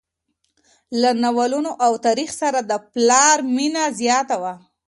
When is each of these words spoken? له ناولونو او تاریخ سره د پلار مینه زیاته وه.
له 1.01 1.09
ناولونو 1.23 1.71
او 1.85 1.91
تاریخ 2.05 2.29
سره 2.41 2.59
د 2.63 2.71
پلار 2.91 3.37
مینه 3.55 3.83
زیاته 3.99 4.35
وه. 4.41 4.53